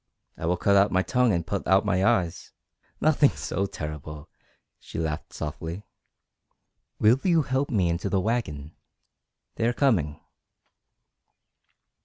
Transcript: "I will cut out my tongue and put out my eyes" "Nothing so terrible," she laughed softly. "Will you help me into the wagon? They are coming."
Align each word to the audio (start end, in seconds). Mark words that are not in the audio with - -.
"I 0.35 0.47
will 0.47 0.57
cut 0.57 0.75
out 0.75 0.91
my 0.91 1.03
tongue 1.03 1.31
and 1.31 1.45
put 1.45 1.67
out 1.67 1.85
my 1.85 2.03
eyes" 2.03 2.53
"Nothing 3.01 3.29
so 3.29 3.67
terrible," 3.67 4.29
she 4.79 4.97
laughed 4.97 5.31
softly. 5.31 5.83
"Will 6.99 7.19
you 7.23 7.43
help 7.43 7.69
me 7.69 7.87
into 7.87 8.09
the 8.09 8.19
wagon? 8.19 8.75
They 9.57 9.67
are 9.67 9.73
coming." 9.73 10.19